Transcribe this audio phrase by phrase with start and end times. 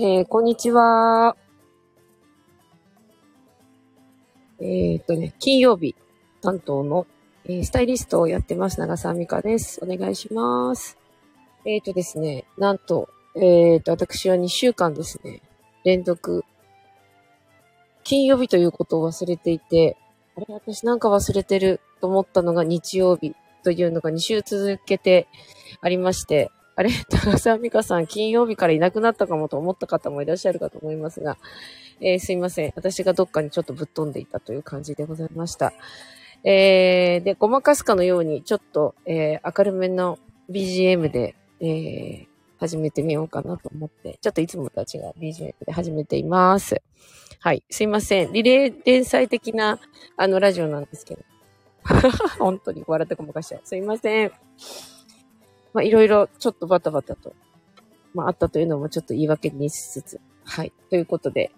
[0.00, 1.36] えー、こんにちは。
[4.60, 5.96] えー、っとね、金曜日
[6.40, 7.08] 担当の、
[7.46, 9.80] えー、スタイリストをやってます、長澤美香です。
[9.82, 10.96] お願いします。
[11.64, 15.42] えー、っとですね、なんと、えー、っと、私は2週間ですね、
[15.82, 16.44] 連続、
[18.04, 19.96] 金曜日ということを忘れていて、
[20.36, 23.34] あれ、私なんか忘れてると思ったのが日曜日
[23.64, 25.26] というのが2週続けて
[25.80, 31.36] ありまして、あれ 高澤美香さん、金曜日からいなくなったかもと思った方もいらっしゃるかと思いますが、
[32.00, 32.72] えー、すいません。
[32.76, 35.72] 私がどっかにちょっとぶっ飛んでいたという感じでございました。
[36.44, 42.26] えー、で、ごまかすかのように、ちょっと、えー、明るめの BGM で、えー、
[42.60, 46.80] 始めてみようかなと思って、ちょっといつもとは違う BGM で始めています。
[47.40, 47.64] はい。
[47.70, 48.32] すいません。
[48.32, 49.80] リレー連載的な、
[50.16, 51.22] あの、ラジオなんですけど。
[52.38, 53.62] 本当に笑ってごまかしちゃう。
[53.64, 54.32] すいません。
[55.74, 57.34] まあ、いろいろちょっとバタバタと、
[58.14, 60.72] まあ、あったというのもちょっと言い訳にしつつ、はい。
[60.90, 61.52] ということで、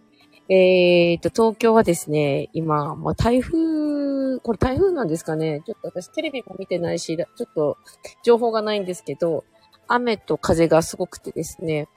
[0.48, 7.78] えーと、東京はですね、今、まあ、台風、これ台風なんですかねちょっと私テレビも見てないし、ちょっと
[8.24, 9.44] 情報がないんですけど、
[9.86, 11.88] 雨と風がすごくてですね、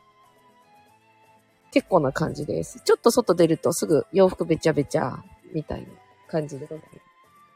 [1.72, 2.80] 結構な感じです。
[2.86, 5.88] ちょっと外出るとすぐ洋服べちゃべちゃみたいな
[6.28, 7.00] 感じでございます。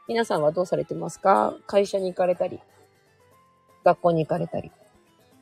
[0.08, 1.56] 皆さんはどうされてますか？
[1.66, 2.58] 会社に行かれたり、
[3.84, 4.70] 学校に行かれたり、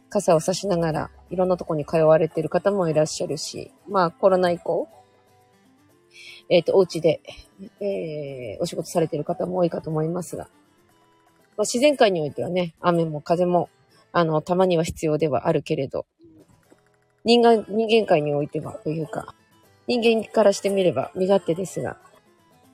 [0.08, 4.88] 傘を差しながらいろんなとこに通われている方もいらっしゃるし、まあコロナ以降、
[6.48, 7.20] えっ、ー、と、お家で、
[7.80, 10.44] えー、お仕事されている方も多いかと思いますが、
[11.56, 13.68] まあ、自然界においてはね、雨も風も、
[14.12, 16.06] あの、たまには必要ではあるけれど、
[17.24, 19.34] 人間、人間界においては、というか、
[19.88, 21.96] 人間からしてみれば身勝手ですが、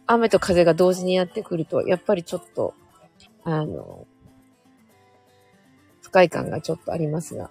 [0.07, 2.75] 雨と風が同時にやってくると、やっぱりちょっと、
[3.45, 4.07] あの、
[6.13, 7.51] 快感がちょっとありますが、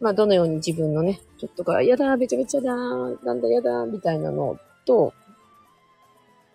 [0.00, 5.12] まあ、どのように自分のね、ちょっとか、やだ、べちゃべちゃだ、なんだやだ、みたいなのと、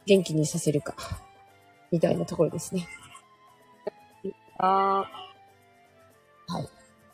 [0.06, 0.96] 元気にさせるか、
[1.92, 2.88] みたいなところですね。
[4.58, 5.06] あ
[6.48, 6.70] はい。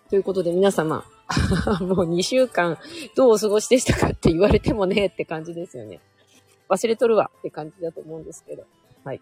[0.09, 1.03] ということで皆様、
[1.81, 2.77] もう2週間
[3.15, 5.99] どうお過ごしでしたかって言われてもねって感じですよね。
[6.67, 8.65] 忘れとるわって感じだと思うんですけど。
[9.03, 9.21] はい。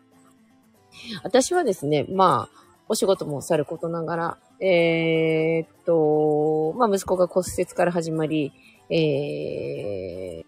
[1.23, 8.53] 私はですね、まあ、お仕事もさることながら、えー、っと、まあ、息子が骨折から始まり、
[8.89, 10.45] えー、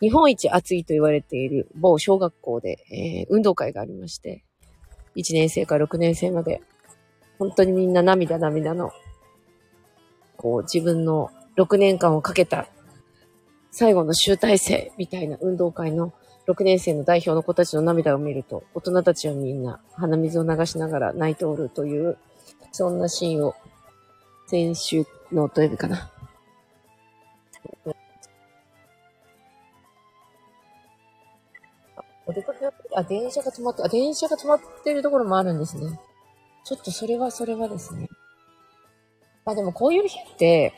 [0.00, 4.44] 日本一暑いと言われている某小学校で、えー、運動会がありまして、
[5.16, 6.62] 1年生から6年生まで、
[7.38, 8.92] 本当にみんな涙涙の、
[10.36, 12.66] こう自分の6年間をかけた
[13.70, 16.12] 最後の集大成みたいな運動会の
[16.46, 22.18] 6年生の代表の子たちの涙を見ると、大人たちはみんな鼻水を流しながら泣いておるという、
[22.72, 23.54] そんなシーンを、
[24.46, 26.10] 先週の土曜日かな。
[32.26, 35.98] お出かけあ、電車が止まって、あ、電車が止まってるところもあるんですね。
[36.64, 38.08] ちょっとそれはそれはですね。
[39.44, 40.72] まあ、でもこういう日って、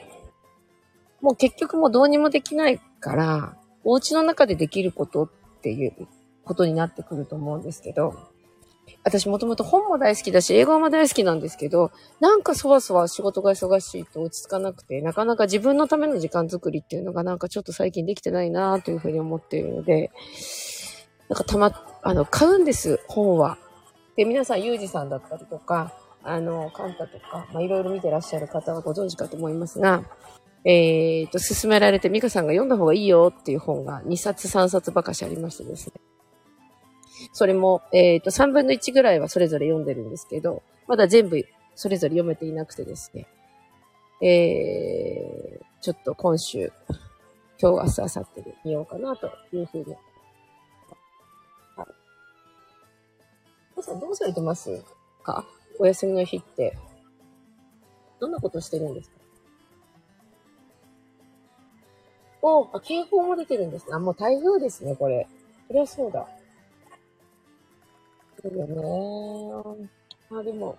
[1.20, 5.28] もう結局もうどうにもできないから、お家の中でできることっ
[5.64, 6.06] ていう
[6.44, 8.14] ことになってくると思うんですけど、
[9.02, 20.10] 私もともと本も大好きだし、英語も大好きなんですけど、なんかそわそわ仕事が忙しいと落ち着かなくて、なかなか自分のための時間作りっていうのがなんかちょっと最近できてないなというふうに思っているので、
[21.28, 23.56] なんかたま、あの、買うんです、本は。
[24.16, 30.02] で、皆さん、ゆうじさんだったりとか、あの、カンタとか、まあ、いろいろ見てらっしゃる方はご存知かと思いますが、
[30.64, 35.94] えー、と、勧められて、ミカさんが読んだ方がいいよっていう本が2冊3冊ばかしありましてですね。
[37.32, 41.44] それも、えー、と、3分の1ぐらいはそれぞれ読んでるんですけど、まだ全部
[41.74, 43.26] それぞれ読めていなくてですね。
[44.22, 46.72] えー、ちょっと今週、
[47.60, 49.84] 今日、明日、明後日で見ようかなというふうに。
[51.76, 51.86] はい。
[53.76, 54.82] 皆さんどうされてます
[55.22, 55.44] か？
[55.78, 56.78] お休みの日って。
[58.20, 59.16] どんなことしてるんですか？
[62.46, 63.94] おあ、警報も出てるんですね。
[63.94, 65.26] あ、もう台風ですね、これ。
[65.66, 66.28] そりゃそうだ。
[68.42, 68.66] そうよ
[69.74, 69.88] ね。
[70.30, 70.76] あ、でも、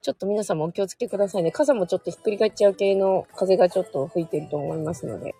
[0.00, 1.52] ちょっと皆さんもお気をつけくださいね。
[1.52, 5.34] 傘もちょっとひっくり返っちゃう系の風がちょっと吹いてると思いますので。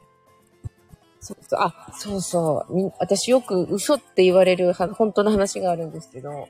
[1.21, 2.93] そうそう、あ、そうそう。
[2.99, 6.47] 私よく嘘って言われる本当の話があるんですけど、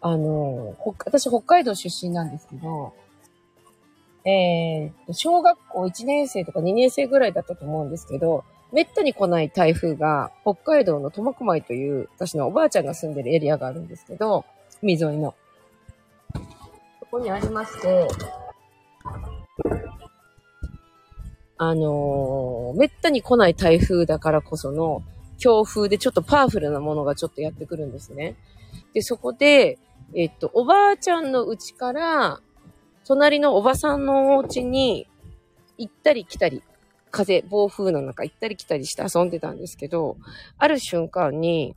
[0.00, 2.92] あの、私北海道出身なんですけど、
[4.28, 14.44] えー、小学校1年生とか2年生ぐらいだったと思うんですけど、めったに来ない台風が、北海道の苫小牧という、私のおばあちゃんが住んでるエリアがあるんですけど、
[14.82, 15.34] 海沿いの。
[17.00, 18.06] そこにありまして、
[21.56, 25.02] あのーめったに来ない台風だからこその
[25.38, 28.36] 強風でちょっとパワフルなものがちょっとやってくるんですね。
[28.92, 29.78] で、そこで、
[30.14, 32.40] えっと、おばあちゃんの家から、
[33.08, 35.08] 隣のおばさんのお家に
[35.78, 36.62] 行ったり来たり、
[37.10, 40.18] 風、暴風の中行ったり来たりして遊んでたんですけど、
[40.58, 41.74] ある瞬間に、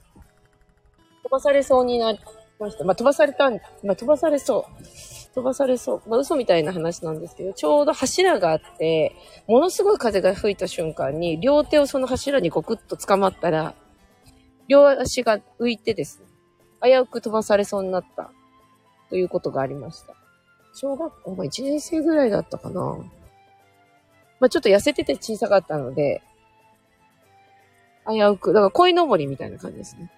[1.24, 2.19] 飛ばされそうになり
[2.60, 2.83] ました。
[2.83, 5.33] まあ、飛ばされたん、まあ、飛ばされそう。
[5.33, 6.10] 飛ばされそう。
[6.10, 9.16] まあ、嘘みたいな話なんですけど、ちょうど柱があって、
[9.48, 13.74] ものすごい風が吹いた瞬間に、両手をその柱にゴクッと掴まったら、
[14.68, 16.25] 両足が浮いてですね、
[16.83, 18.31] 危うく飛ばされそうになった、
[19.10, 20.20] ということがありました。
[20.73, 22.97] 小学校、まあ、1年生ぐらいだったかな。
[24.39, 26.21] まあ、ちょっと痩せてて小さかったので、
[28.07, 30.12] 危うく、だから鯉のぼりみたいな感じですね。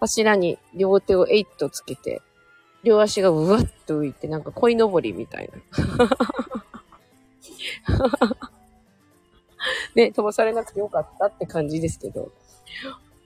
[0.00, 2.22] 柱に両手をえいっとつけて、
[2.82, 6.08] 両足がうわっと浮いて、なんか鯉のぼりみたいな。
[9.94, 12.32] ね、飛ばされなくてよかったって感じですけど、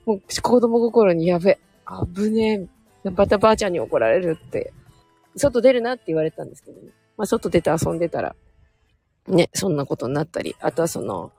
[0.05, 1.57] もう子供心にやべ、
[2.13, 2.67] 危ね
[3.05, 4.73] え、またばあちゃんに怒られるって、
[5.35, 6.91] 外出るなって言われたんですけどね。
[7.17, 8.35] まあ、外出て遊んでたら、
[9.27, 11.31] ね、そんなことになったり、あとはその、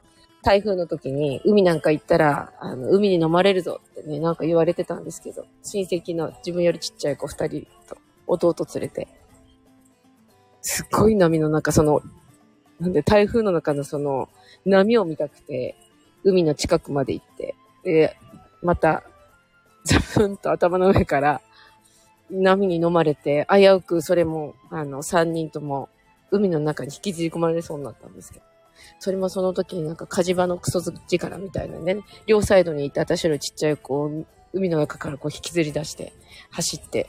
[0.43, 7.97] 台風の時に海なんか行ったら、あの、海に飲まれるぞってね、なんか言われてたんですけど、親戚の自分よりちっちゃい子二人と
[8.27, 9.09] 弟連れて、
[10.63, 12.01] すっごい波の中、その、
[12.79, 14.29] なんで台風の中のその
[14.65, 15.75] 波を見たくて、
[16.23, 18.17] 海の近くまで行って、で、
[18.63, 19.03] また、
[19.85, 21.41] ザブンと頭の上から
[22.31, 25.89] 波に飲まれて、危うくそれも、あの、三人とも
[26.31, 28.45] 海の中に引きずり込まれそうになったんですけど、
[28.99, 36.13] それもその時になんか火事場のクソ力みたいなね、両サイドにいた私よりちっちゃい子を海の中からこう引きずり出して、
[36.51, 37.09] 走って、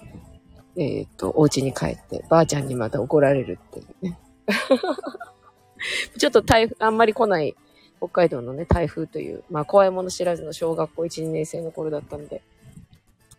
[0.75, 4.19] えっ、と、お家に帰って、ばあちゃんにまた怒られるっていうね。
[6.17, 7.55] ちょっと台風、あんまり来ない
[7.97, 12.43] 北海道のね、台風という、まあ怖いもの知らずの小学校1、2年生の頃だったので、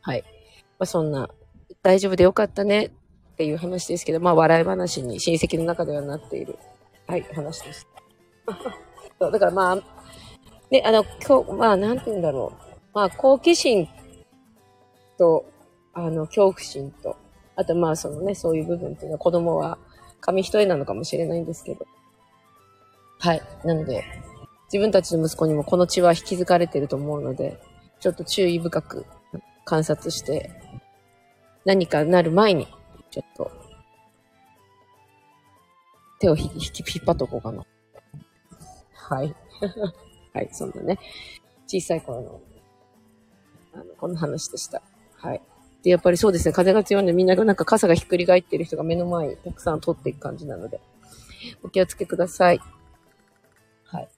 [0.00, 0.22] はい。
[0.78, 1.30] まあそんな、
[1.88, 2.90] 大丈夫でよかったねっ
[3.38, 6.58] ていう話ですけど、まあ笑い話に親戚の中ではなっている、
[7.06, 7.86] はい、話でし
[8.46, 8.58] た。
[9.18, 9.76] そうだからまあ、
[10.70, 12.74] ね、あの、今日、まあなんて言うんだろう。
[12.92, 13.88] まあ好奇心
[15.16, 15.46] と、
[15.94, 17.16] あの、恐怖心と、
[17.56, 19.78] あとまあそのね、そういう部分っていうのは子供は
[20.20, 21.86] 紙一重なのかもしれないんですけど。
[23.18, 23.40] はい。
[23.64, 24.04] なので、
[24.70, 27.58] 自分たちの息子にもこの血は引き継がれてると思うので、
[27.98, 29.06] ちょっと注意深く
[29.64, 30.67] 観察して、
[31.64, 32.66] 何かなる前に、
[33.10, 33.50] ちょっと、
[36.20, 37.64] 手を引き、引き、引っ張っとこうかな。
[38.94, 39.34] はい。
[40.34, 40.98] はい、そんなね、
[41.66, 42.40] 小さい頃の、
[43.74, 44.82] あの、この話でした。
[45.14, 45.42] はい。
[45.82, 50.80] で、やっぱりそうですね、風が強いんでみんななんか傘がひっくり返ってる人が目の前にたくさん通っていく感じなので、
[51.62, 52.60] お気をつけください。
[53.84, 54.08] はい。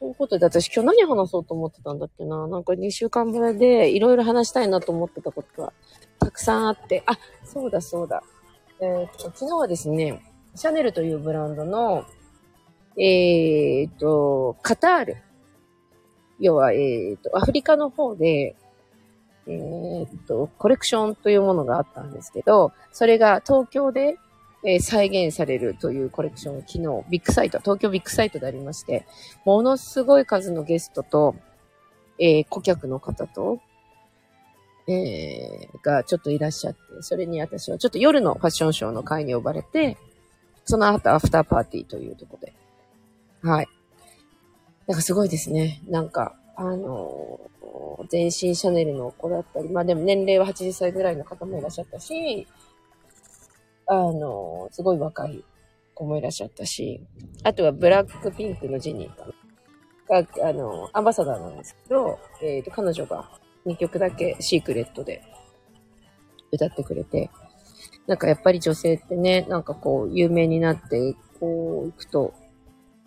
[0.00, 5.72] ということで、私今日何話そうと思ってたんだっけななんか2週間ぶりでいろいろ話したいなと思ってたことが
[6.26, 8.20] たくさんあって、あ、そうだそうだ。
[8.80, 10.20] えーっと、昨日はですね、
[10.56, 12.04] シャネルというブランドの、
[12.98, 15.16] えーっと、カタール。
[16.40, 18.56] 要は、えーっと、アフリカの方で、
[19.46, 24.18] えーっと、コレクションというものがあったんですけど、それが東京で、
[24.64, 29.06] えー再現されるというコレクションを昨日、ビッグサイト、東京ビッグサイトでありまして、
[29.44, 31.36] ものすごい数のゲストと、
[32.18, 33.60] えー顧客の方と、
[34.88, 39.96] えーがちょっといらっしゃって、それに私はちょっと夜のファッションショーの会に呼ばれて、
[40.64, 42.52] その後アフターパーティーというとこで。
[43.42, 43.68] はい。
[44.86, 45.82] なんかすごいですね。
[45.88, 47.56] なんか、あのー
[48.08, 52.46] 全身シャネルの子だったり、まあでも年齢は80歳ぐらいの方もいらっしゃったし、
[53.86, 55.44] あのーすごい若い
[55.94, 57.00] 子もいらっしゃったし、
[57.42, 59.26] あとはブラックピンクのジニーか
[60.08, 60.22] な。
[60.22, 63.28] が、あのーアンバサダーなんですけど、えっ、と、彼女が
[63.66, 65.22] 2曲だけシークレットで
[66.52, 67.30] 歌ってくれて、
[68.06, 72.34] なんかやっぱり女性ってね、なんかこう、有名になって、こう、行くと、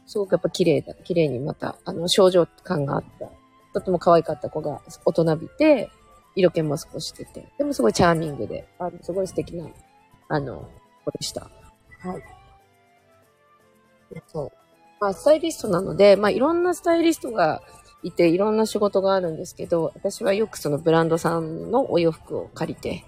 [0.06, 3.30] すごくやっぱ綺麗だ、綺麗にまた、あの、症状感があった。
[3.74, 5.90] とても可愛かった子が大人びて、
[6.36, 9.68] 色気も少し出て、でもすごいチャーミングで、あの、すごい素敵な、
[10.28, 10.70] あの、
[11.06, 11.42] 子でした。
[11.42, 12.24] はい。
[14.28, 14.52] そう。
[15.00, 17.62] まあ、スタイリストなので、まあ、いろんなスタイリストが
[18.04, 23.04] いて、いろんな仕事があるんですけど、私はよくそのブランドさんのお洋服を借りて、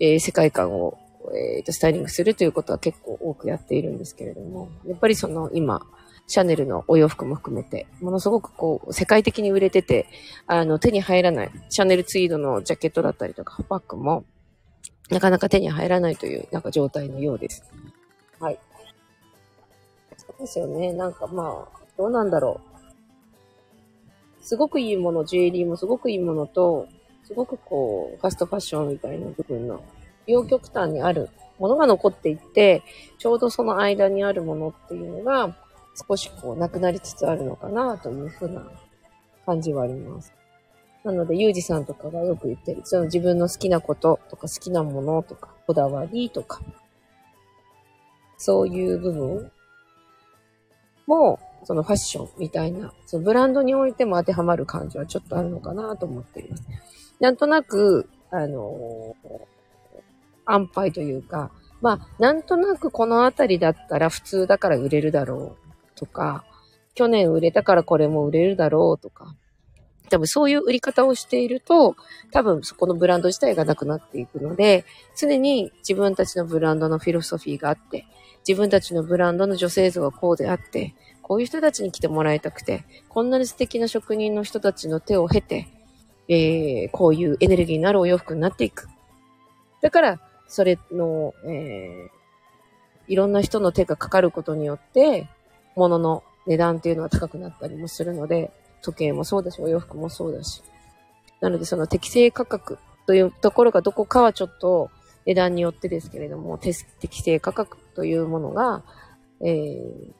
[0.00, 0.98] えー世界観を、
[1.34, 5.82] えーと、スタイリングするということは結構多くやっているんですけれども、やっぱりその今、
[6.26, 10.06] シャネルのお洋服も含めて、ものすごくこう、世界的に売れてて、
[10.46, 14.24] あの、手に入らない、シャネルツイードのジャケットだったりとか、バッグも、
[15.08, 17.64] なかなか手に入らないという、なんか状態のようです。
[18.38, 18.58] はい。
[20.18, 20.92] そうですよね。
[20.92, 22.67] なんかまあ、どうなんだろう。
[24.48, 26.88] すごくいいもの、ジュエリーもすごくいいものと、
[27.24, 29.82] すごくこう、ファストファッションみたいな部分の、
[30.26, 31.28] 両極端にある
[31.58, 32.82] ものが残っていって、
[33.18, 35.54] ちょうどその間にあるものっていうのが、
[36.08, 38.66] 少しこう、なくなりつつあるのかな、というふうな
[39.44, 40.32] 感じはあります。
[41.04, 46.62] なので、ゆうじさんとかがよく言ってる、その自分の好きなこととか好きなものとか、こだわりとか、
[48.38, 49.52] そういう部分
[51.06, 56.64] も、そのファッションみたいな、そのブランドにおいても当てはまる感じはちょっとあるのかなと思っています。
[57.20, 59.40] なんとなく、あのー、
[60.44, 61.50] 安牌というか、
[61.80, 66.44] まあ、なんとなくこのあたりだったら普通だから売れるだろうとか、
[66.94, 69.36] 去年売れたからこれも売れるだろうとか、
[70.08, 71.94] 多分そういう売り方をしていると、
[72.32, 74.84] 多分そこのブランド自体がなくなっていくので、
[75.16, 78.06] 常に自分たちのブランドのフィロソフィーがあって、
[78.46, 80.94] 自分たちのブランドの女性像はこうであって、
[81.28, 85.68] こういう人たちに来てもらいたくて、こんなに素敵な職人の人たちの手を経て、
[86.26, 88.88] えー、こういうエネルギーのあるお洋服になっていく。
[89.82, 95.28] だから、それの、えー、いろんな人の手がかかることによって、
[95.76, 100.62] 物の値段っていうのは高くなったりもするので、時計もそうだし、お洋服もそうだし。
[101.42, 104.90] なので、その適正価格というところがどこかはちょっと
[105.26, 108.82] 値段によってですけれども、適正価格というものが、
[109.42, 110.12] えー、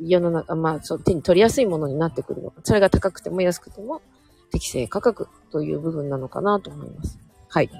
[0.00, 2.60] 世の中、まあ、そう、手に取りやすいものになってくるのか。
[2.64, 4.02] それが高くても安くても
[4.50, 7.18] 適正価格という部分なのかなと思います。
[7.48, 7.70] はい。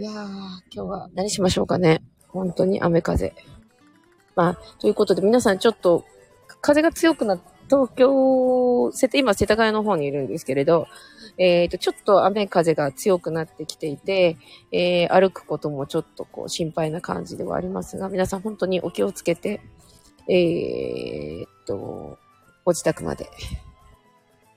[0.00, 2.02] いやー、今日は何しましょうかね。
[2.28, 3.34] 本当に雨風。
[4.36, 6.04] まあ、ということで皆さんちょっと
[6.60, 10.88] 風が強くなっ東京、今世田谷の方にいるんですけれど、
[11.38, 14.36] えっ、ー、と、ちょっと雨風が強くなってきていて、
[14.72, 19.60] えー、歩くこともちょっとこう心配な感じではありますが、皆さん本当にお気をつけて、
[20.28, 22.18] えー、っと、
[22.64, 23.30] ご自宅まで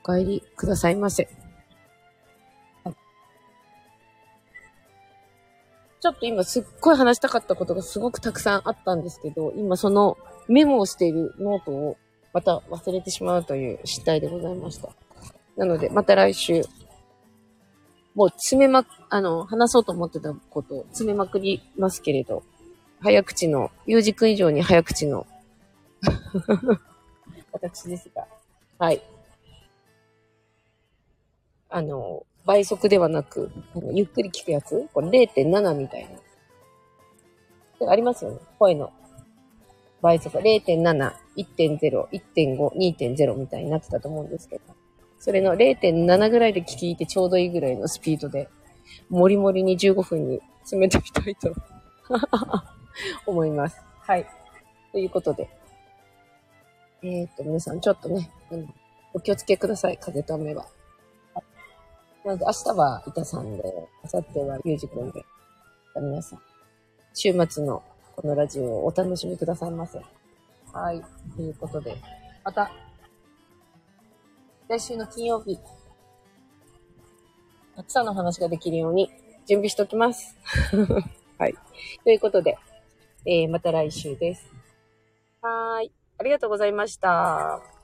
[0.03, 1.29] お帰りくださいませ。
[6.01, 11.97] ちょっと今すっごい話したかったことがすごくたくさんあったんですけど、今そのメモをしているノートを
[12.33, 14.89] また忘れてしまうという失態でございました。
[15.57, 16.63] なので、また来週、
[18.15, 22.43] もう詰めま、あの、話そうと思ってたことを詰めまくりますけれど、
[22.99, 25.25] 早口の、ゆうじくん以上に早口の
[27.51, 28.27] 私ですが、
[28.77, 29.01] はい。
[31.69, 34.89] あの、倍速ではなく、あのゆっくり聞くやつ？
[34.93, 36.09] これ0.7みたい
[37.79, 37.91] な。
[37.91, 38.39] ありますよね。
[38.59, 38.91] 声の
[40.01, 40.37] 倍速。
[40.37, 44.63] 0.7、1.0、1.5、2.0みたいになってたと思うんですけど。
[45.21, 48.49] それの0.7ぐらいで聞いてちょうどいいぐらいのスピードで、
[49.07, 51.53] もりもりに15分に詰めてみたいと
[53.27, 53.79] 思います。
[53.99, 54.25] はい。
[54.91, 55.47] ということで。
[57.03, 58.73] えー、っと、皆さんちょっとね、うん、
[59.13, 59.97] お気をつけください。
[59.99, 60.65] 風と雨は。
[62.25, 63.63] なので、明日は板さんで、
[64.11, 65.23] 明後日はゆうじくんで、
[65.97, 66.39] 皆さん、
[67.13, 67.83] 週末の
[68.15, 70.01] このラジオをお楽しみくださいませ。
[70.73, 71.03] はい。
[71.35, 71.95] ということで、
[72.43, 72.71] また、
[74.71, 75.59] 来週の金曜日、
[77.75, 79.11] たくさんの話ができるように
[79.45, 80.37] 準備しておきます。
[81.37, 81.55] はい。
[82.05, 82.57] ということで、
[83.25, 84.49] えー、また来週です。
[85.41, 85.91] はーい。
[86.19, 87.80] ありがとうございました。